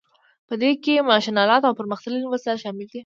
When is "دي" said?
2.91-2.99